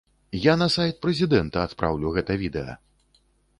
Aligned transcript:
Я 0.51 0.55
на 0.61 0.67
сайт 0.75 0.97
прэзідэнта 1.03 1.57
адпраўлю 1.67 2.17
гэта 2.17 2.41
відэа. 2.47 2.73